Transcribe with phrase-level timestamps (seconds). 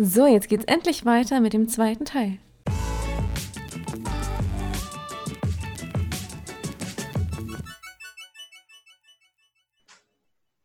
[0.00, 2.38] So, jetzt geht's endlich weiter mit dem zweiten Teil.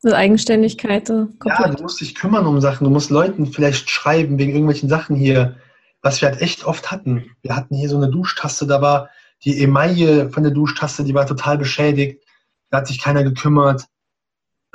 [0.03, 1.07] Also Eigenständigkeit.
[1.07, 2.83] So ja, du musst dich kümmern um Sachen.
[2.83, 5.57] Du musst Leuten vielleicht schreiben wegen irgendwelchen Sachen hier,
[6.03, 7.31] was wir halt echt oft hatten.
[7.41, 9.09] Wir hatten hier so eine Duschtaste, da war
[9.45, 12.23] die Emaille von der Duschtaste, die war total beschädigt.
[12.69, 13.87] Da hat sich keiner gekümmert,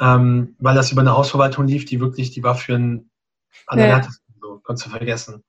[0.00, 3.10] ähm, weil das über eine Hausverwaltung lief, die wirklich, die war für einen
[3.66, 4.27] Allerwertesten,
[4.68, 5.42] konntest du vergessen.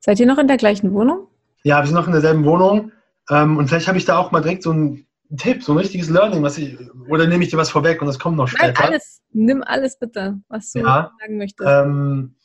[0.00, 1.28] Seid ihr noch in der gleichen Wohnung?
[1.64, 2.90] Ja, wir sind noch in derselben Wohnung.
[3.28, 5.06] Ähm, und vielleicht habe ich da auch mal direkt so ein
[5.36, 8.18] Tipp, so ein richtiges Learning, was ich, oder nehme ich dir was vorweg und das
[8.18, 8.72] kommt noch später?
[8.72, 11.68] Nein, alles, nimm alles bitte, was du ja, sagen möchtest.
[11.68, 12.36] Ähm,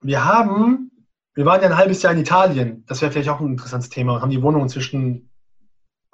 [0.00, 0.90] wir haben,
[1.34, 4.14] wir waren ja ein halbes Jahr in Italien, das wäre vielleicht auch ein interessantes Thema,
[4.14, 5.30] und haben die Wohnung inzwischen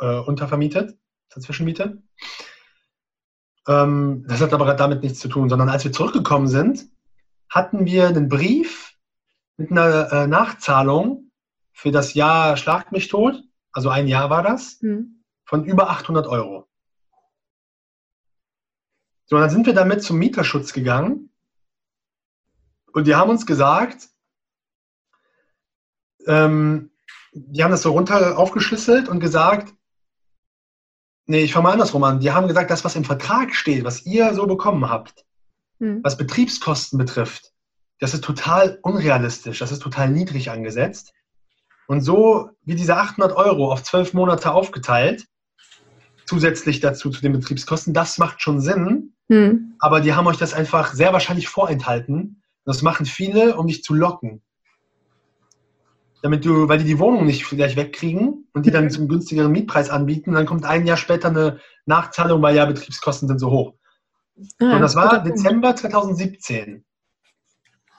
[0.01, 0.98] äh, untervermietet,
[1.30, 2.02] zur Zwischenmiete.
[3.68, 6.88] Ähm, das hat aber damit nichts zu tun, sondern als wir zurückgekommen sind,
[7.48, 8.95] hatten wir einen Brief
[9.56, 11.30] mit einer äh, Nachzahlung
[11.73, 14.79] für das Jahr Schlagt mich tot, also ein Jahr war das.
[14.80, 16.68] Hm von über 800 Euro.
[19.26, 21.32] So, dann sind wir damit zum Mieterschutz gegangen
[22.93, 24.09] und die haben uns gesagt,
[26.26, 26.92] ähm,
[27.32, 29.73] die haben das so runter aufgeschlüsselt und gesagt,
[31.26, 32.20] nee, ich fange mal andersrum an.
[32.20, 35.26] Die haben gesagt, das, was im Vertrag steht, was ihr so bekommen habt,
[35.79, 36.01] hm.
[36.02, 37.52] was Betriebskosten betrifft,
[37.99, 41.13] das ist total unrealistisch, das ist total niedrig angesetzt.
[41.87, 45.27] Und so wie diese 800 Euro auf zwölf Monate aufgeteilt,
[46.27, 47.95] zusätzlich dazu zu den Betriebskosten.
[47.95, 49.77] Das macht schon Sinn, hm.
[49.79, 52.43] aber die haben euch das einfach sehr wahrscheinlich vorenthalten.
[52.65, 54.43] Das machen viele, um dich zu locken.
[56.23, 58.91] Damit du, weil die die Wohnung nicht vielleicht wegkriegen und die dann mhm.
[58.91, 63.38] zum günstigeren Mietpreis anbieten, dann kommt ein Jahr später eine Nachzahlung, weil ja Betriebskosten sind
[63.38, 63.74] so hoch.
[64.60, 66.84] Ah, und das war Dezember 2017.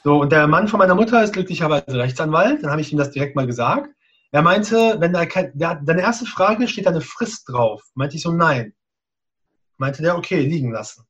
[0.03, 2.63] So, und der Mann von meiner Mutter ist glücklicherweise Rechtsanwalt.
[2.63, 3.89] Dann habe ich ihm das direkt mal gesagt.
[4.31, 7.81] Er meinte, wenn da kein, der, deine erste Frage steht da eine Frist drauf.
[7.95, 8.73] Meinte ich so, nein.
[9.77, 11.03] Meinte der, okay, liegen lassen.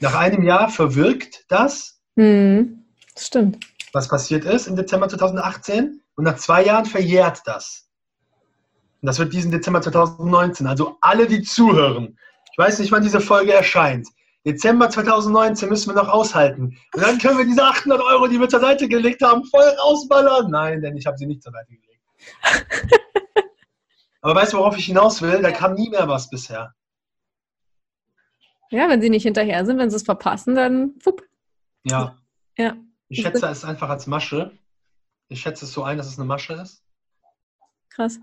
[0.00, 2.00] Nach einem Jahr verwirkt das.
[2.16, 2.84] Hm,
[3.16, 3.66] stimmt.
[3.92, 6.02] Was passiert ist im Dezember 2018.
[6.14, 7.88] Und nach zwei Jahren verjährt das.
[9.00, 10.66] Und das wird diesen Dezember 2019.
[10.66, 12.18] Also alle, die zuhören.
[12.52, 14.08] Ich weiß nicht, wann diese Folge erscheint.
[14.48, 16.78] Dezember 2019 müssen wir noch aushalten.
[16.94, 20.50] Und dann können wir diese 800 Euro, die wir zur Seite gelegt haben, voll rausballern.
[20.50, 22.02] Nein, denn ich habe sie nicht zur Seite gelegt.
[24.22, 25.42] Aber weißt du, worauf ich hinaus will?
[25.42, 26.74] Da kam nie mehr was bisher.
[28.70, 31.22] Ja, wenn sie nicht hinterher sind, wenn sie es verpassen, dann fupp.
[31.84, 32.16] Ja.
[32.56, 32.74] ja.
[33.08, 34.56] Ich schätze es einfach als Masche.
[35.28, 36.82] Ich schätze es so ein, dass es eine Masche ist.
[37.90, 38.18] Krass.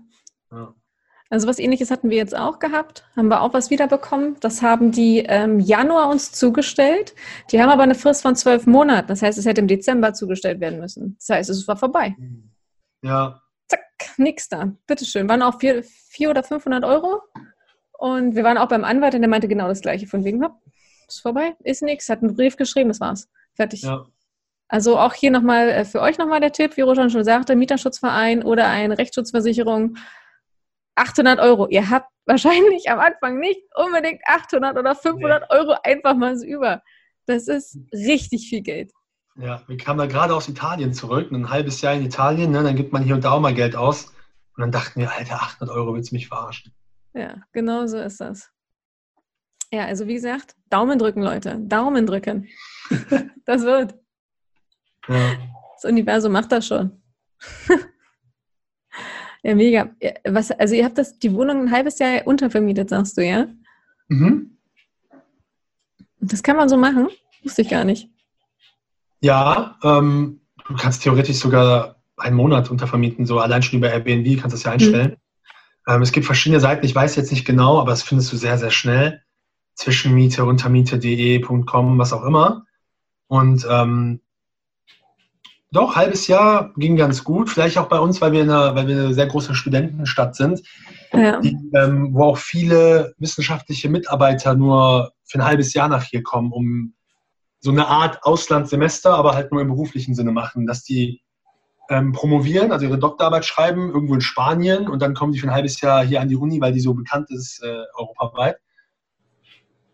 [0.50, 0.74] Ja.
[1.28, 4.36] Also was ähnliches hatten wir jetzt auch gehabt, haben wir auch was wiederbekommen.
[4.40, 7.14] Das haben die im ähm, Januar uns zugestellt.
[7.50, 9.08] Die haben aber eine Frist von zwölf Monaten.
[9.08, 11.16] Das heißt, es hätte im Dezember zugestellt werden müssen.
[11.18, 12.14] Das heißt, es war vorbei.
[13.02, 13.40] Ja,
[14.18, 14.72] nix da.
[14.86, 15.28] Bitteschön.
[15.28, 15.86] Waren auch 400
[16.28, 17.22] oder 500 Euro.
[17.92, 20.06] Und wir waren auch beim Anwalt und der meinte genau das Gleiche.
[20.06, 20.60] Von wegen, hopp,
[21.08, 23.28] ist vorbei, ist nichts, hat einen Brief geschrieben, das war's.
[23.54, 23.82] Fertig.
[23.82, 24.06] Ja.
[24.68, 28.42] Also auch hier nochmal äh, für euch nochmal der Tipp, wie Rosan schon sagte, Mieterschutzverein
[28.42, 29.96] oder eine Rechtsschutzversicherung.
[30.96, 31.68] 800 Euro.
[31.68, 35.56] Ihr habt wahrscheinlich am Anfang nicht unbedingt 800 oder 500 nee.
[35.56, 36.82] Euro einfach mal so über.
[37.26, 38.92] Das ist richtig viel Geld.
[39.36, 42.74] Ja, wir kamen da gerade aus Italien zurück, ein halbes Jahr in Italien, ne, dann
[42.74, 44.06] gibt man hier und da auch mal Geld aus.
[44.56, 46.72] Und dann dachten wir, Alter, 800 Euro willst du mich verarschen.
[47.12, 48.50] Ja, genau so ist das.
[49.70, 51.58] Ja, also wie gesagt, Daumen drücken, Leute.
[51.60, 52.48] Daumen drücken.
[53.44, 53.94] das wird.
[55.08, 55.36] Ja.
[55.74, 57.02] Das Universum macht das schon.
[59.46, 59.90] ja, mega.
[60.24, 63.46] Was, also ihr habt das, die Wohnung ein halbes Jahr untervermietet, sagst du, ja?
[64.08, 64.58] Mhm.
[66.18, 67.08] Das kann man so machen?
[67.44, 68.08] Wusste ich gar nicht.
[69.20, 74.54] Ja, ähm, du kannst theoretisch sogar einen Monat untervermieten, so allein schon über Airbnb kannst
[74.54, 75.10] du das ja einstellen.
[75.86, 75.92] Mhm.
[75.94, 78.58] Ähm, es gibt verschiedene Seiten, ich weiß jetzt nicht genau, aber das findest du sehr,
[78.58, 79.22] sehr schnell.
[79.74, 82.64] Zwischenmiete, untermiete.de.com, was auch immer.
[83.28, 84.20] Und ähm,
[85.72, 87.50] doch, halbes Jahr ging ganz gut.
[87.50, 90.62] Vielleicht auch bei uns, weil wir eine, weil wir eine sehr große Studentenstadt sind,
[91.12, 91.40] ja.
[91.40, 96.52] die, ähm, wo auch viele wissenschaftliche Mitarbeiter nur für ein halbes Jahr nach hier kommen,
[96.52, 96.94] um
[97.60, 101.20] so eine Art Auslandssemester, aber halt nur im beruflichen Sinne machen, dass die
[101.88, 105.54] ähm, promovieren, also ihre Doktorarbeit schreiben, irgendwo in Spanien und dann kommen die für ein
[105.54, 108.58] halbes Jahr hier an die Uni, weil die so bekannt ist äh, europaweit.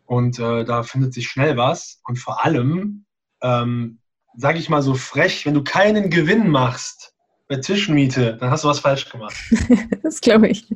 [0.05, 2.01] Und äh, da findet sich schnell was.
[2.05, 3.07] Und vor allem,
[3.41, 3.99] ähm,
[4.37, 7.15] sage ich mal so frech, wenn du keinen Gewinn machst
[7.49, 9.37] bei Zwischenmiete, dann hast du was falsch gemacht.
[10.03, 10.67] das glaube ich.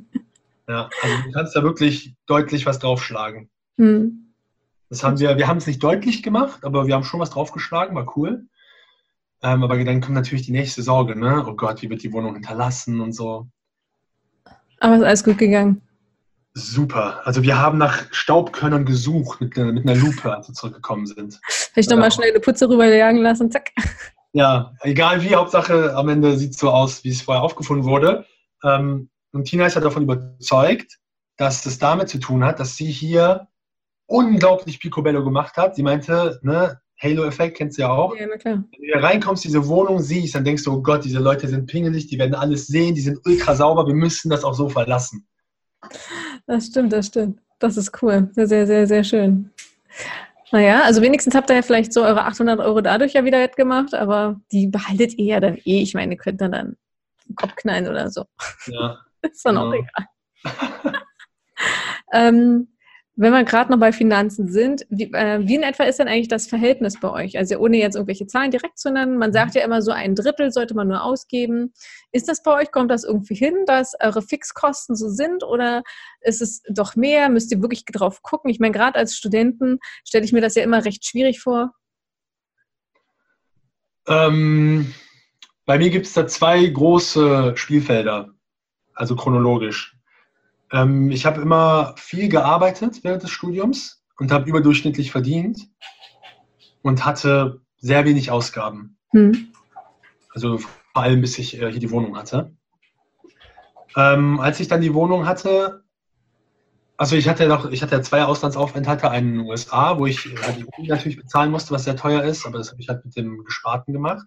[0.68, 3.48] Ja, also du kannst da wirklich deutlich was draufschlagen.
[3.78, 4.32] Hm.
[4.88, 7.94] Das haben wir, wir haben es nicht deutlich gemacht, aber wir haben schon was draufgeschlagen,
[7.96, 8.46] war cool.
[9.42, 11.44] Ähm, aber dann kommt natürlich die nächste Sorge, ne?
[11.46, 13.48] Oh Gott, wie wird die Wohnung hinterlassen und so.
[14.80, 15.82] Aber ist alles gut gegangen.
[16.54, 17.20] Super.
[17.26, 21.40] Also wir haben nach Staubkörnern gesucht mit, mit einer Lupe, als wir zurückgekommen sind.
[21.76, 23.70] Vielleicht nochmal schnell eine Putze rüberjagen lassen, zack.
[24.32, 28.24] Ja, egal wie, Hauptsache am Ende sieht es so aus, wie es vorher aufgefunden wurde.
[28.64, 30.96] Ähm, und Tina ist ja davon überzeugt,
[31.36, 33.48] dass es damit zu tun hat, dass sie hier
[34.06, 35.76] unglaublich Picobello gemacht hat.
[35.76, 38.16] Sie meinte, ne, Halo-Effekt kennst du ja auch.
[38.16, 38.54] Ja, na klar.
[38.54, 41.66] Wenn du hier reinkommst, diese Wohnung siehst, dann denkst du, oh Gott, diese Leute sind
[41.66, 45.28] pingelig, die werden alles sehen, die sind ultra sauber, wir müssen das auch so verlassen.
[46.46, 47.38] Das stimmt, das stimmt.
[47.58, 48.30] Das ist cool.
[48.32, 49.50] Sehr, sehr, sehr, sehr schön.
[50.52, 53.94] Naja, also wenigstens habt ihr ja vielleicht so eure 800 Euro dadurch ja wieder gemacht,
[53.94, 55.82] aber die behaltet ihr ja dann eh.
[55.82, 56.76] Ich meine, ihr könnt dann, dann
[57.28, 58.24] den Kopf knallen oder so.
[58.66, 58.98] Ja.
[59.22, 59.68] ist dann genau.
[59.68, 60.92] auch egal.
[62.12, 62.68] ähm,
[63.18, 66.28] wenn wir gerade noch bei Finanzen sind, wie, äh, wie, in etwa ist denn eigentlich
[66.28, 67.38] das Verhältnis bei euch?
[67.38, 70.52] Also ohne jetzt irgendwelche Zahlen direkt zu nennen, man sagt ja immer so ein Drittel
[70.52, 71.72] sollte man nur ausgeben.
[72.12, 75.82] Ist das bei euch, kommt das irgendwie hin, dass eure Fixkosten so sind oder
[76.20, 77.30] ist es doch mehr?
[77.30, 78.50] Müsst ihr wirklich drauf gucken?
[78.50, 81.72] Ich meine, gerade als Studenten stelle ich mir das ja immer recht schwierig vor.
[84.08, 84.92] Ähm,
[85.64, 88.28] bei mir gibt es da zwei große Spielfelder,
[88.94, 89.95] also chronologisch.
[90.72, 95.68] Ähm, ich habe immer viel gearbeitet während des Studiums und habe überdurchschnittlich verdient
[96.82, 98.96] und hatte sehr wenig Ausgaben.
[99.10, 99.48] Hm.
[100.34, 102.52] Also vor allem, bis ich äh, hier die Wohnung hatte.
[103.96, 105.84] Ähm, als ich dann die Wohnung hatte,
[106.98, 110.52] also ich hatte noch, ich hatte zwei Auslandsaufenthalte, einen in den USA, wo ich äh,
[110.56, 113.16] die Uni natürlich bezahlen musste, was sehr teuer ist, aber das habe ich halt mit
[113.16, 114.26] dem Gesparten gemacht.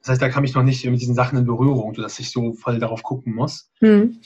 [0.00, 2.52] Das heißt, da kam ich noch nicht mit diesen Sachen in Berührung, sodass ich so
[2.54, 3.70] voll darauf gucken muss.
[3.78, 4.20] Hm.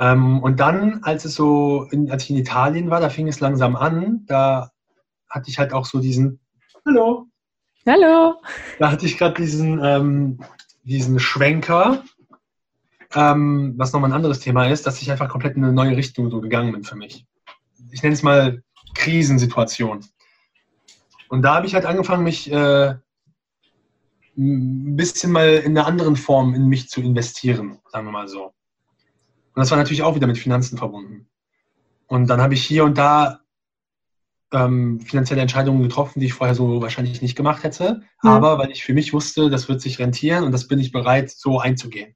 [0.00, 3.40] Ähm, und dann, als es so, in, als ich in Italien war, da fing es
[3.40, 4.24] langsam an.
[4.26, 4.70] Da
[5.28, 6.40] hatte ich halt auch so diesen,
[6.86, 7.26] hallo.
[7.86, 8.40] Hallo.
[8.78, 10.40] Da hatte ich gerade diesen, ähm,
[10.82, 12.02] diesen Schwenker,
[13.14, 16.30] ähm, was nochmal ein anderes Thema ist, dass ich einfach komplett in eine neue Richtung
[16.30, 17.26] so gegangen bin für mich.
[17.90, 18.62] Ich nenne es mal
[18.94, 20.04] Krisensituation.
[21.28, 22.94] Und da habe ich halt angefangen, mich äh,
[24.36, 28.52] ein bisschen mal in einer anderen Form in mich zu investieren, sagen wir mal so.
[29.54, 31.28] Und das war natürlich auch wieder mit Finanzen verbunden.
[32.06, 33.40] Und dann habe ich hier und da
[34.52, 38.02] ähm, finanzielle Entscheidungen getroffen, die ich vorher so wahrscheinlich nicht gemacht hätte.
[38.22, 38.30] Ja.
[38.30, 41.30] Aber weil ich für mich wusste, das wird sich rentieren und das bin ich bereit,
[41.30, 42.14] so einzugehen.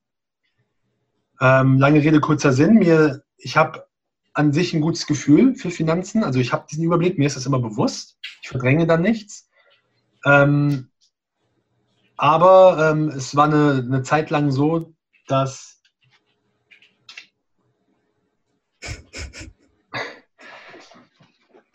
[1.40, 2.74] Ähm, lange Rede, kurzer Sinn.
[2.74, 3.86] Mir, ich habe
[4.34, 6.22] an sich ein gutes Gefühl für Finanzen.
[6.22, 8.18] Also ich habe diesen Überblick, mir ist das immer bewusst.
[8.42, 9.48] Ich verdränge dann nichts.
[10.24, 10.90] Ähm,
[12.16, 14.92] aber ähm, es war eine, eine Zeit lang so,
[15.28, 15.77] dass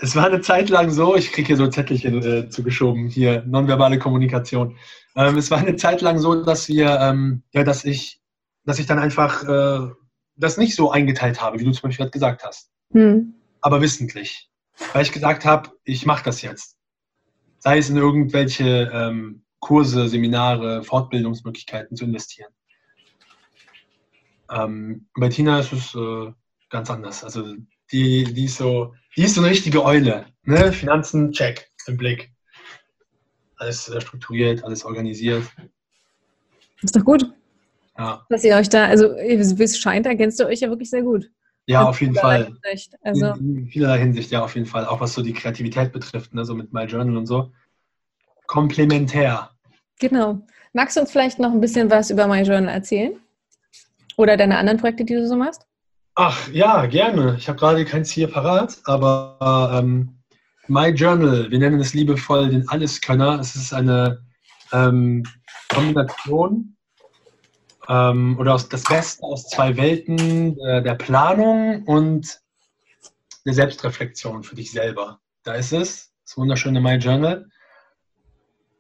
[0.04, 4.00] es war eine Zeit lang so, ich kriege hier so Zettelchen äh, zugeschoben, hier nonverbale
[4.00, 4.76] Kommunikation.
[5.16, 8.20] Ähm, es war eine Zeit lang so, dass wir, ähm, ja, dass ich,
[8.66, 9.92] dass ich dann einfach äh,
[10.36, 12.70] das nicht so eingeteilt habe, wie du zum Beispiel gerade gesagt hast.
[12.92, 13.34] Hm.
[13.62, 14.50] Aber wissentlich.
[14.92, 16.78] Weil ich gesagt habe, ich mache das jetzt.
[17.60, 22.52] Sei es in irgendwelche ähm, Kurse, Seminare, Fortbildungsmöglichkeiten zu investieren.
[24.52, 26.34] Ähm, bei Tina ist es äh,
[26.74, 27.24] ganz anders.
[27.24, 27.56] Also
[27.92, 30.26] die, die ist so, die ist so eine richtige Eule.
[30.44, 30.74] Ne?
[30.74, 32.32] Finanzen, check, im Blick.
[33.58, 35.44] Alles strukturiert, alles organisiert.
[36.82, 37.32] Ist doch gut.
[37.98, 38.26] Ja.
[38.28, 41.30] Dass ihr euch da, also wie es scheint, ergänzt ihr euch ja wirklich sehr gut.
[41.68, 42.46] Ja, auf jeden Fall.
[42.64, 42.96] Hinsicht.
[43.04, 44.86] Also in, in vielerlei Hinsicht, ja, auf jeden Fall.
[44.86, 46.44] Auch was so die Kreativität betrifft, ne?
[46.44, 47.54] so mit My Journal und so.
[48.48, 49.52] Komplementär.
[50.00, 50.46] Genau.
[50.74, 53.16] Magst du uns vielleicht noch ein bisschen was über My Journal erzählen?
[54.18, 55.66] Oder deine anderen Projekte, die du so machst?
[56.16, 57.36] Ach ja, gerne.
[57.40, 60.20] Ich habe gerade keins hier parat, aber ähm,
[60.68, 63.40] My Journal, wir nennen es liebevoll den Alleskönner.
[63.40, 64.24] Es ist eine
[64.72, 65.26] ähm,
[65.70, 66.78] Kombination
[67.90, 72.40] ähm, oder aus, das Beste aus zwei Welten äh, der Planung und
[73.48, 75.20] der Selbstreflexion für dich selber.
[75.42, 77.50] Da ist es, das wunderschöne My Journal.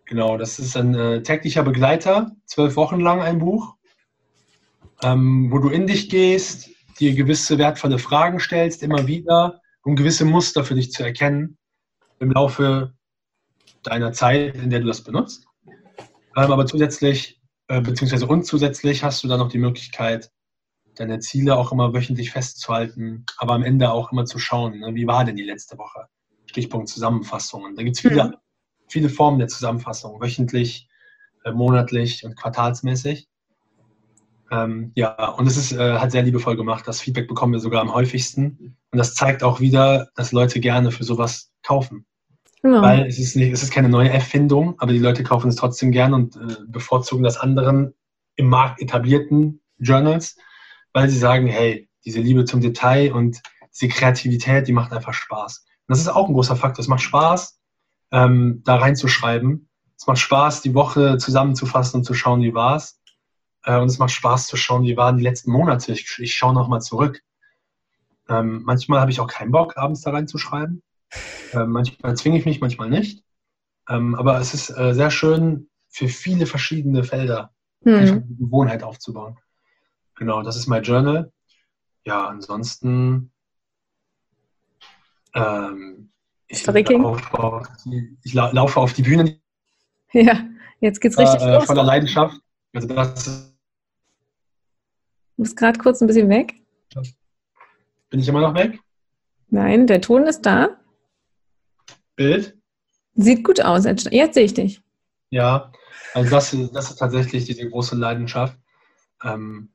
[0.06, 3.76] Genau, das ist ein äh, täglicher Begleiter, zwölf Wochen lang ein Buch,
[5.02, 10.26] ähm, wo du in dich gehst, dir gewisse wertvolle Fragen stellst, immer wieder, um gewisse
[10.26, 11.58] Muster für dich zu erkennen
[12.20, 12.94] im Laufe
[13.84, 15.46] deiner Zeit, in der du das benutzt.
[15.68, 20.32] Ähm, aber zusätzlich, äh, beziehungsweise und zusätzlich hast du dann noch die Möglichkeit,
[20.96, 25.08] deine Ziele auch immer wöchentlich festzuhalten, aber am Ende auch immer zu schauen, ne, wie
[25.08, 26.08] war denn die letzte Woche?
[26.46, 27.76] Stichpunkt Zusammenfassungen.
[27.76, 28.36] Da gibt es viele, mhm.
[28.88, 30.88] viele Formen der Zusammenfassung, wöchentlich,
[31.44, 33.28] äh, monatlich und quartalsmäßig.
[34.54, 36.88] Ähm, ja, und es ist äh, halt sehr liebevoll gemacht.
[36.88, 38.78] Das Feedback bekommen wir sogar am häufigsten.
[38.92, 42.06] Und das zeigt auch wieder, dass Leute gerne für sowas kaufen.
[42.62, 42.82] Ja.
[42.82, 45.92] Weil es ist, nicht, es ist keine neue Erfindung, aber die Leute kaufen es trotzdem
[45.92, 47.94] gern und äh, bevorzugen das anderen
[48.36, 50.38] im Markt etablierten Journals,
[50.94, 53.42] weil sie sagen, hey, diese Liebe zum Detail und
[53.74, 55.66] diese Kreativität, die macht einfach Spaß.
[55.88, 56.82] Und das ist auch ein großer Faktor.
[56.82, 57.60] Es macht Spaß,
[58.12, 59.68] ähm, da reinzuschreiben.
[59.98, 63.00] Es macht Spaß, die Woche zusammenzufassen und zu schauen, wie war es.
[63.64, 65.92] Äh, und es macht Spaß zu schauen, wie waren die letzten Monate.
[65.94, 67.22] Ich, ich schaue nochmal zurück.
[68.30, 70.82] Ähm, manchmal habe ich auch keinen Bock, abends da reinzuschreiben.
[71.54, 73.24] Ähm, manchmal zwinge ich mich, manchmal nicht.
[73.90, 77.52] Ähm, aber es ist äh, sehr schön, für viele verschiedene Felder
[77.84, 77.96] hm.
[77.96, 79.38] eine Gewohnheit aufzubauen.
[80.16, 81.32] Genau, das ist mein Journal.
[82.06, 83.32] Ja, ansonsten
[85.34, 86.12] ähm,
[86.48, 89.40] ich, laufe auf die, ich laufe auf die Bühne.
[90.12, 90.48] Ja,
[90.80, 91.66] jetzt geht's richtig äh, los.
[91.66, 92.40] Voller Leidenschaft.
[92.74, 93.53] Also das
[95.38, 96.56] du bist gerade kurz ein bisschen weg.
[98.10, 98.80] Bin ich immer noch weg?
[99.50, 100.78] Nein, der Ton ist da.
[102.16, 102.58] Bild?
[103.16, 103.86] Sieht gut aus.
[103.86, 104.82] Jetzt sehe ich dich.
[105.30, 105.72] Ja,
[106.14, 108.58] also das, das ist tatsächlich diese große Leidenschaft.
[109.24, 109.70] Ähm,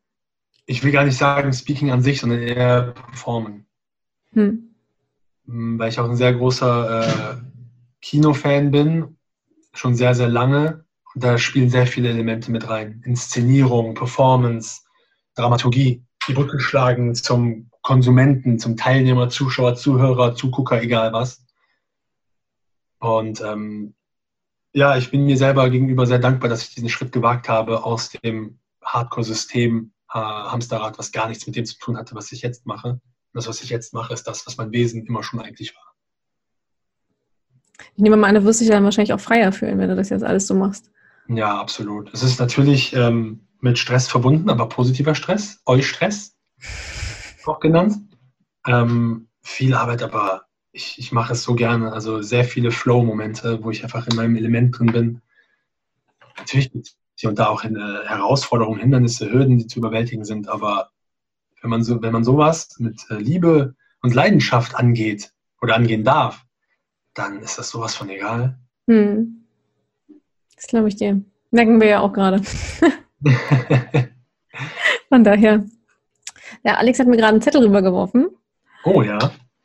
[0.67, 3.67] ich will gar nicht sagen Speaking an sich, sondern eher Performen.
[4.33, 4.75] Hm.
[5.47, 7.37] hm weil ich auch ein sehr großer äh,
[8.03, 9.17] Kinofan bin,
[9.73, 10.85] schon sehr, sehr lange.
[11.15, 13.03] Und da spielen sehr viele Elemente mit rein.
[13.05, 14.83] Inszenierung, Performance,
[15.39, 21.47] Dramaturgie, die Brücke schlagen zum Konsumenten, zum Teilnehmer, Zuschauer, Zuhörer, Zugucker, egal was.
[22.99, 23.95] Und ähm,
[24.73, 28.11] ja, ich bin mir selber gegenüber sehr dankbar, dass ich diesen Schritt gewagt habe aus
[28.11, 32.67] dem Hardcore-System äh, Hamsterrad, was gar nichts mit dem zu tun hatte, was ich jetzt
[32.67, 32.89] mache.
[32.89, 33.01] Und
[33.33, 35.95] das, was ich jetzt mache, ist das, was mein Wesen immer schon eigentlich war.
[37.95, 40.09] Ich nehme mal an, du wirst dich dann wahrscheinlich auch freier fühlen, wenn du das
[40.09, 40.91] jetzt alles so machst.
[41.29, 42.13] Ja, absolut.
[42.13, 46.37] Es ist natürlich ähm, mit Stress verbunden, aber positiver Stress, Eustress,
[47.45, 47.97] auch genannt.
[48.67, 51.93] Ähm, viel Arbeit, aber ich, ich mache es so gerne.
[51.93, 55.23] Also sehr viele Flow-Momente, wo ich einfach in meinem Element drin bin.
[56.37, 60.49] Natürlich gibt es hier und da auch äh, Herausforderungen, Hindernisse, Hürden, die zu überwältigen sind,
[60.49, 60.91] aber
[61.61, 66.45] wenn man, so, wenn man sowas mit äh, Liebe und Leidenschaft angeht oder angehen darf,
[67.15, 68.57] dann ist das sowas von egal.
[68.87, 69.45] Hm.
[70.55, 71.21] Das glaube ich dir.
[71.51, 72.43] Merken wir ja auch gerade.
[75.09, 75.65] von daher.
[76.65, 78.29] Ja, Alex hat mir gerade einen Zettel rübergeworfen.
[78.85, 79.19] Oh ja.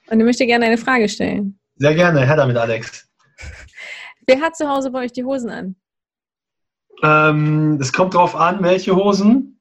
[0.10, 1.60] Und ich möchte gerne eine Frage stellen.
[1.76, 3.08] Sehr gerne, Herr damit, Alex.
[4.28, 5.76] Wer hat zu Hause bei euch die Hosen an?
[7.02, 9.60] Ähm, es kommt drauf an, welche Hosen.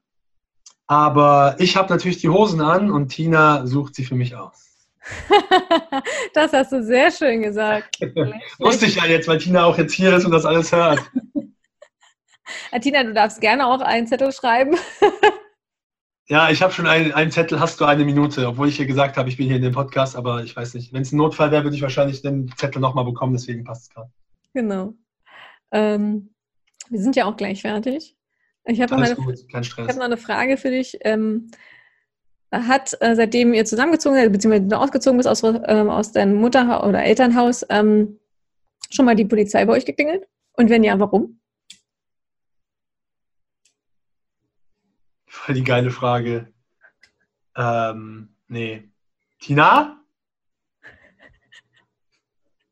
[0.86, 4.88] Aber ich habe natürlich die Hosen an und Tina sucht sie für mich aus.
[6.34, 7.98] das hast du sehr schön gesagt.
[8.58, 11.00] Wusste ich ja jetzt, weil Tina auch jetzt hier ist und das alles hört.
[12.80, 14.76] Tina, du darfst gerne auch einen Zettel schreiben.
[16.28, 19.18] Ja, ich habe schon einen, einen, Zettel, hast du eine Minute, obwohl ich hier gesagt
[19.18, 20.90] habe, ich bin hier in dem Podcast, aber ich weiß nicht.
[20.92, 23.90] Wenn es ein Notfall wäre, würde ich wahrscheinlich den Zettel nochmal bekommen, deswegen passt es
[23.90, 24.10] gerade.
[24.54, 24.94] Genau.
[25.72, 26.32] Ähm,
[26.88, 28.16] wir sind ja auch gleich fertig.
[28.64, 30.98] Ich habe noch, hab noch, eine Frage für dich.
[31.02, 31.50] Ähm,
[32.50, 36.86] hat, äh, seitdem ihr zusammengezogen seid, beziehungsweise du ausgezogen bist aus, ähm, aus deinem Mutter-
[36.86, 38.20] oder Elternhaus, ähm,
[38.90, 40.26] schon mal die Polizei bei euch geklingelt?
[40.54, 41.41] Und wenn ja, warum?
[45.44, 46.52] Voll die geile Frage.
[47.56, 48.88] Ähm, nee.
[49.40, 49.98] Tina?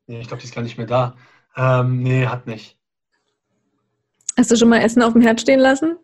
[0.07, 1.17] Nee, ich glaube, die ist gar nicht mehr da.
[1.57, 2.77] Ähm, nee, hat nicht.
[4.37, 5.97] Hast du schon mal Essen auf dem Herd stehen lassen?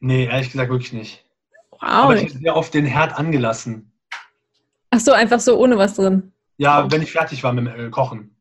[0.00, 1.26] Nee, ehrlich gesagt wirklich nicht.
[1.72, 1.82] Wow.
[1.82, 3.92] Aber ich habe sehr oft den Herd angelassen.
[4.88, 6.32] Ach so, einfach so ohne was drin?
[6.56, 8.34] Ja, wenn ich fertig war mit dem äh, Kochen.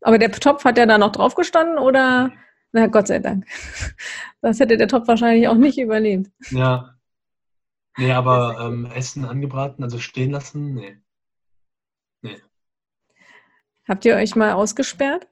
[0.00, 2.32] Aber der Topf hat ja da noch drauf gestanden oder?
[2.72, 3.46] Na, Gott sei Dank.
[4.42, 6.30] Das hätte der Topf wahrscheinlich auch nicht überlebt.
[6.50, 6.94] Ja.
[7.98, 11.00] Nee, aber ähm, Essen angebraten, also stehen lassen, nee.
[12.22, 12.40] Nee.
[13.88, 15.26] Habt ihr euch mal ausgesperrt?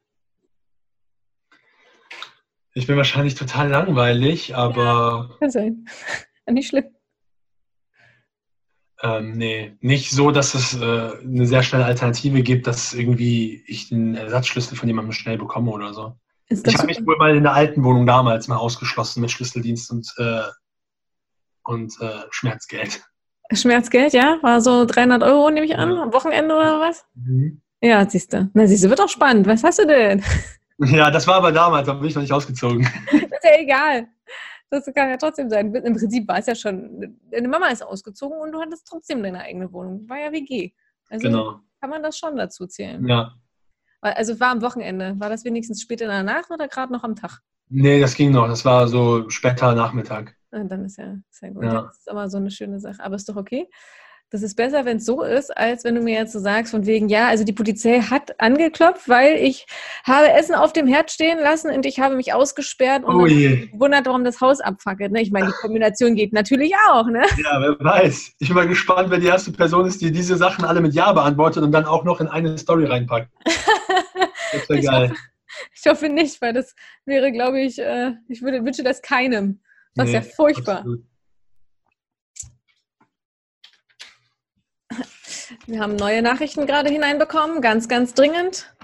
[2.72, 5.28] Ich bin wahrscheinlich total langweilig, aber.
[5.30, 5.84] Ja, kann sein.
[6.50, 6.86] Nicht schlimm.
[9.02, 13.90] Ähm, nee, nicht so, dass es äh, eine sehr schnelle Alternative gibt, dass irgendwie ich
[13.90, 17.54] den Ersatzschlüssel von jemandem schnell bekomme oder so ich habe mich wohl mal in der
[17.54, 20.42] alten Wohnung damals mal ausgeschlossen mit Schlüsseldienst und, äh,
[21.64, 23.04] und äh, Schmerzgeld.
[23.52, 24.38] Schmerzgeld, ja?
[24.42, 27.04] War so 300 Euro, nehme ich an, am Wochenende oder was?
[27.14, 27.60] Mhm.
[27.80, 28.50] Ja, siehst du.
[28.54, 29.46] Na, siehst du, wird auch spannend.
[29.46, 30.22] Was hast du denn?
[30.78, 32.82] Ja, das war aber damals, da bin ich noch nicht ausgezogen.
[33.12, 34.08] Das ist ja egal.
[34.70, 35.72] Das kann ja trotzdem sein.
[35.72, 39.40] Im Prinzip war es ja schon, deine Mama ist ausgezogen und du hattest trotzdem deine
[39.40, 40.08] eigene Wohnung.
[40.08, 40.72] War ja WG.
[41.08, 41.60] Also genau.
[41.80, 43.06] kann man das schon dazu zählen.
[43.06, 43.34] Ja.
[44.12, 45.18] Also war am Wochenende.
[45.18, 47.40] War das wenigstens später in der Nacht oder gerade noch am Tag?
[47.68, 48.46] Nee, das ging noch.
[48.46, 50.36] Das war so später Nachmittag.
[50.52, 51.64] Ja, dann ist ja sehr gut.
[51.64, 51.82] Ja.
[51.82, 53.02] Das ist aber so eine schöne Sache.
[53.02, 53.68] Aber ist doch okay.
[54.34, 56.86] Das ist besser, wenn es so ist, als wenn du mir jetzt so sagst, von
[56.86, 59.64] wegen, ja, also die Polizei hat angeklopft, weil ich
[60.02, 63.28] habe Essen auf dem Herd stehen lassen und ich habe mich ausgesperrt und oh
[63.78, 65.12] wundert, warum das Haus abfackelt.
[65.12, 65.22] Ne?
[65.22, 67.06] Ich meine, die Kombination geht natürlich auch.
[67.06, 67.22] Ne?
[67.44, 68.32] Ja, wer weiß.
[68.40, 71.12] Ich bin mal gespannt, wer die erste Person ist, die diese Sachen alle mit Ja
[71.12, 73.30] beantwortet und dann auch noch in eine Story reinpackt.
[74.52, 75.10] Das wäre geil.
[75.10, 75.20] Hoffe,
[75.74, 76.74] ich hoffe nicht, weil das
[77.04, 79.60] wäre, glaube ich, äh, ich würde, wünsche das keinem.
[79.94, 80.78] Das nee, ist ja furchtbar.
[80.78, 81.04] Absolut.
[85.66, 88.74] Wir haben neue Nachrichten gerade hineinbekommen, ganz, ganz dringend.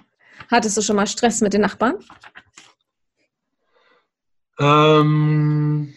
[0.50, 1.96] Hattest du schon mal Stress mit den Nachbarn?
[4.58, 5.94] Ähm,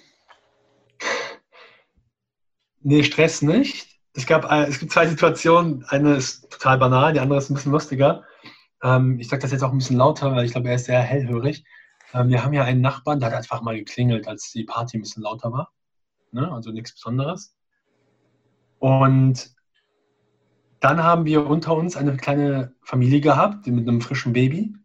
[2.81, 3.97] nee, Stress nicht.
[4.13, 5.85] Es, gab, äh, es gibt zwei Situationen.
[5.85, 8.25] Eine ist total banal, die andere ist ein bisschen lustiger.
[8.83, 10.99] Ähm, ich sage das jetzt auch ein bisschen lauter, weil ich glaube, er ist sehr
[10.99, 11.63] hellhörig.
[12.13, 15.01] Ähm, wir haben ja einen Nachbarn, der hat einfach mal geklingelt, als die Party ein
[15.01, 15.71] bisschen lauter war.
[16.31, 16.51] Ne?
[16.51, 17.55] Also nichts Besonderes.
[18.79, 19.52] Und
[20.83, 24.75] dann haben wir unter uns eine kleine Familie gehabt, mit einem frischen Baby.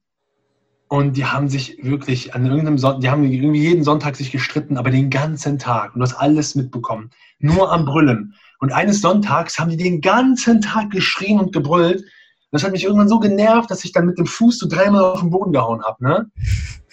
[0.87, 4.77] Und die haben sich wirklich an irgendeinem Sonntag, die haben irgendwie jeden Sonntag sich gestritten,
[4.79, 5.95] aber den ganzen Tag.
[5.95, 7.11] Und du hast alles mitbekommen.
[7.41, 8.35] Nur am Brüllen.
[8.61, 12.05] Und eines Sonntags haben die den ganzen Tag geschrien und gebrüllt.
[12.53, 15.21] Das hat mich irgendwann so genervt, dass ich dann mit dem Fuß so dreimal auf
[15.21, 16.05] den Boden gehauen habe.
[16.05, 16.31] Ne?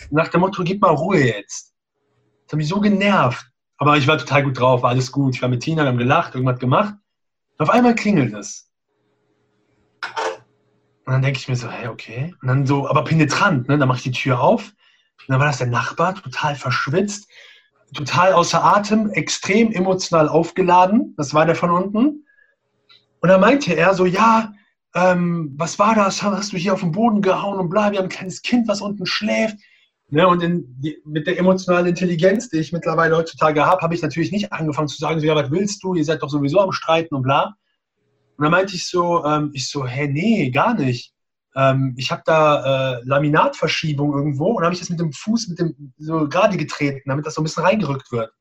[0.09, 1.75] Nach dem Motto, gib mal Ruhe jetzt.
[2.47, 3.45] Das hat mich so genervt.
[3.77, 5.35] Aber ich war total gut drauf, war alles gut.
[5.35, 6.95] Ich war mit Tina, wir haben gelacht, irgendwas gemacht.
[7.57, 8.65] Und auf einmal klingelt es.
[11.05, 12.33] Und dann denke ich mir so, hey, okay.
[12.41, 13.77] Und dann so, aber penetrant, ne?
[13.77, 14.73] Dann mache ich die Tür auf.
[15.27, 17.29] Und dann war das der Nachbar, total verschwitzt,
[17.93, 21.13] total außer Atem, extrem emotional aufgeladen.
[21.17, 22.25] Das war der von unten.
[23.21, 24.53] Und dann meinte er so, ja,
[24.95, 26.23] ähm, was war das?
[26.23, 28.81] Hast du hier auf den Boden gehauen und bla, wir haben ein kleines Kind, was
[28.81, 29.57] unten schläft.
[30.09, 34.31] Ne, und die, mit der emotionalen Intelligenz, die ich mittlerweile heutzutage habe, habe ich natürlich
[34.31, 35.95] nicht angefangen zu sagen, so, ja, was willst du?
[35.95, 37.55] Ihr seid doch sowieso am Streiten und bla.
[38.37, 41.13] Und dann meinte ich so, ähm, ich so, hä, nee, gar nicht.
[41.55, 45.59] Ähm, ich habe da äh, Laminatverschiebung irgendwo und habe ich das mit dem Fuß mit
[45.59, 48.31] dem so gerade getreten, damit das so ein bisschen reingerückt wird.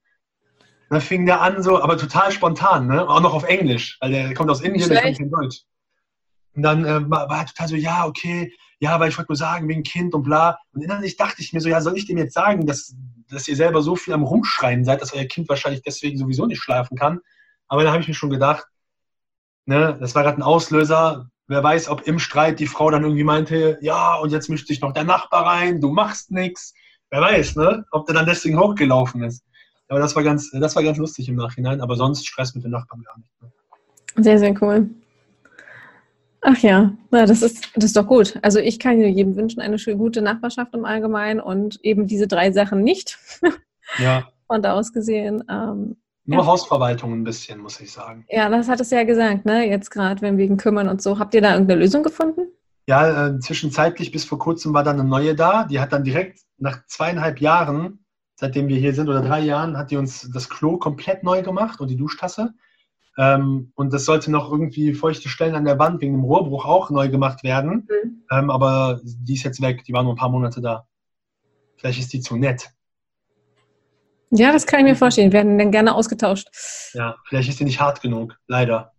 [0.89, 3.09] Und dann fing der an so, aber total spontan, ne?
[3.09, 5.63] Auch noch auf Englisch, weil der kommt aus Indien, der kommt in Deutsch.
[6.55, 9.69] Und dann äh, war, er total so, ja, okay, ja, weil ich wollte nur sagen,
[9.69, 10.59] wegen Kind und bla.
[10.73, 12.95] Und innerlich dachte ich mir so, ja, soll ich dem jetzt sagen, dass,
[13.29, 16.61] dass ihr selber so viel am Rumschreien seid, dass euer Kind wahrscheinlich deswegen sowieso nicht
[16.61, 17.21] schlafen kann.
[17.69, 18.67] Aber da habe ich mir schon gedacht,
[19.67, 19.97] Ne?
[20.01, 21.29] Das war gerade ein Auslöser.
[21.47, 24.81] Wer weiß, ob im Streit die Frau dann irgendwie meinte, ja, und jetzt mischt sich
[24.81, 26.75] noch der Nachbar rein, du machst nichts.
[27.11, 27.85] Wer weiß, ne?
[27.93, 29.45] Ob der dann deswegen hochgelaufen ist.
[29.89, 32.71] Aber das war ganz, das war ganz lustig im Nachhinein, aber sonst Stress mit den
[32.71, 33.31] Nachbarn gar nicht.
[33.43, 33.53] Ne?
[34.17, 34.89] Sehr, sehr cool.
[36.47, 38.39] Ach ja, na, das, ist, das ist doch gut.
[38.43, 42.53] Also ich kann jedem wünschen, eine schöne, gute Nachbarschaft im Allgemeinen und eben diese drei
[42.53, 43.19] Sachen nicht.
[43.99, 44.29] Ja.
[44.47, 46.47] Von da aus gesehen, ähm, nur ja.
[46.47, 48.25] Hausverwaltung ein bisschen, muss ich sagen.
[48.31, 49.69] Ja, das hat es ja gesagt, ne?
[49.69, 51.19] Jetzt gerade, wenn wegen Kümmern und so.
[51.19, 52.49] Habt ihr da irgendeine Lösung gefunden?
[52.87, 55.65] Ja, äh, zwischenzeitlich bis vor kurzem war dann eine neue da.
[55.65, 58.05] Die hat dann direkt nach zweieinhalb Jahren,
[58.37, 61.81] seitdem wir hier sind, oder drei Jahren, hat die uns das Klo komplett neu gemacht
[61.81, 62.55] und die Duschtasse.
[63.17, 66.91] Ähm, und das sollte noch irgendwie feuchte Stellen an der Wand wegen dem Rohrbruch auch
[66.91, 67.87] neu gemacht werden.
[67.89, 68.25] Mhm.
[68.31, 69.85] Ähm, aber die ist jetzt weg.
[69.85, 70.87] Die war nur ein paar Monate da.
[71.77, 72.71] Vielleicht ist die zu nett.
[74.31, 75.33] Ja, das kann ich mir vorstellen.
[75.33, 76.49] Werden dann gerne ausgetauscht.
[76.93, 78.93] Ja, vielleicht ist sie nicht hart genug, leider.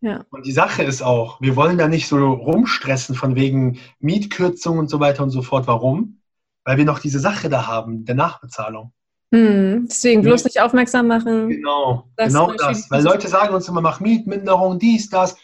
[0.00, 0.24] Ja.
[0.30, 4.90] Und die Sache ist auch, wir wollen da nicht so rumstressen von wegen Mietkürzung und
[4.90, 5.66] so weiter und so fort.
[5.68, 6.20] Warum?
[6.64, 8.92] Weil wir noch diese Sache da haben, der Nachbezahlung.
[9.32, 11.48] Hm, deswegen bloß nicht aufmerksam machen.
[11.48, 12.90] Genau, genau das.
[12.90, 15.32] Weil Leute sagen uns immer, mach Mietminderung, dies, das.
[15.32, 15.40] Und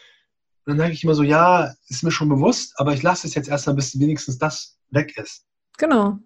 [0.67, 3.49] dann sage ich immer so, ja, ist mir schon bewusst, aber ich lasse es jetzt
[3.49, 5.47] erstmal, bis wenigstens das weg ist.
[5.79, 6.19] Genau.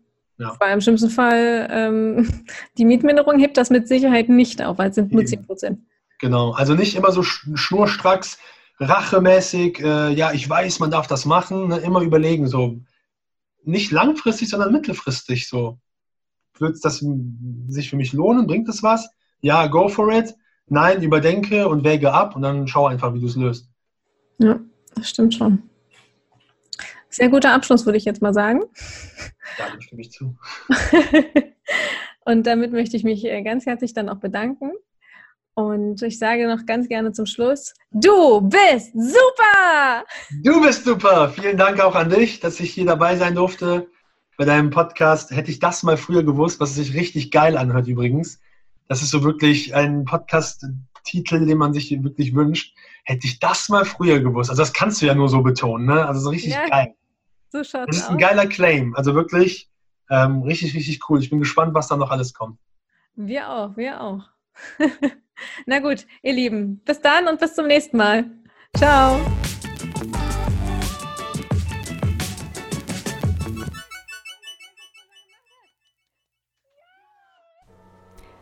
[0.43, 0.57] Ja.
[0.59, 2.29] Weil im schlimmsten Fall ähm,
[2.79, 5.81] die Mietminderung hebt das mit Sicherheit nicht auf, weil es sind nur 10 Prozent.
[6.19, 8.39] Genau, also nicht immer so schnurstracks,
[8.79, 11.79] rachemäßig, äh, ja, ich weiß, man darf das machen, ne?
[11.79, 12.81] immer überlegen, so
[13.65, 15.79] nicht langfristig, sondern mittelfristig so.
[16.59, 17.05] Wird das
[17.69, 18.47] sich für mich lohnen?
[18.47, 19.09] Bringt es was?
[19.41, 20.35] Ja, go for it.
[20.67, 23.69] Nein, überdenke und wäge ab und dann schau einfach, wie du es löst.
[24.39, 24.61] Ja,
[24.95, 25.63] das stimmt schon.
[27.13, 28.63] Sehr guter Abschluss, würde ich jetzt mal sagen.
[29.59, 30.35] Ja, da stimme ich zu.
[32.25, 34.73] und damit möchte ich mich äh, ganz herzlich dann auch bedanken.
[35.55, 40.05] Und ich sage noch ganz gerne zum Schluss, du bist super!
[40.43, 41.29] Du bist super!
[41.29, 43.89] Vielen Dank auch an dich, dass ich hier dabei sein durfte
[44.39, 45.33] bei deinem Podcast.
[45.33, 48.41] Hätte ich das mal früher gewusst, was sich richtig geil anhört übrigens.
[48.89, 52.75] Das ist so wirklich ein Podcast-Titel, den man sich wirklich wünscht.
[53.05, 54.49] Hätte ich das mal früher gewusst.
[54.49, 56.07] Also das kannst du ja nur so betonen, ne?
[56.07, 56.67] Also so richtig ja.
[56.67, 56.95] geil.
[57.53, 58.95] So schaut's das ist ein geiler Claim.
[58.97, 59.69] Also wirklich
[60.09, 61.21] ähm, richtig, richtig cool.
[61.21, 62.59] Ich bin gespannt, was da noch alles kommt.
[63.15, 64.25] Wir auch, wir auch.
[65.67, 68.25] Na gut, ihr Lieben, bis dann und bis zum nächsten Mal.
[68.75, 69.21] Ciao.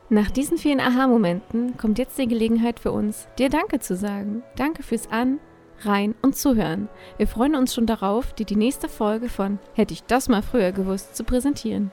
[0.09, 4.45] Nach diesen vielen Aha-Momenten kommt jetzt die Gelegenheit für uns, dir Danke zu sagen.
[4.55, 5.41] Danke fürs An,
[5.85, 6.89] Rein und Zuhören.
[7.17, 10.73] Wir freuen uns schon darauf, dir die nächste Folge von Hätte ich das mal früher
[10.73, 11.91] gewusst zu präsentieren.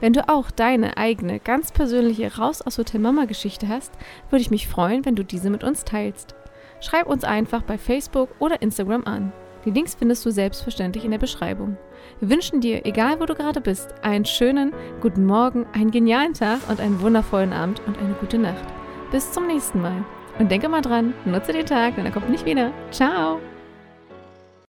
[0.00, 3.92] Wenn du auch deine eigene, ganz persönliche Raus aus Hotel Mama Geschichte hast,
[4.30, 6.34] würde ich mich freuen, wenn du diese mit uns teilst.
[6.80, 9.32] Schreib uns einfach bei Facebook oder Instagram an.
[9.64, 11.78] Die Links findest du selbstverständlich in der Beschreibung.
[12.20, 16.60] Wir wünschen dir, egal wo du gerade bist, einen schönen guten Morgen, einen genialen Tag
[16.68, 18.64] und einen wundervollen Abend und eine gute Nacht.
[19.10, 20.04] Bis zum nächsten Mal.
[20.38, 22.72] Und denke mal dran, nutze den Tag, denn er kommt nicht wieder.
[22.90, 23.40] Ciao!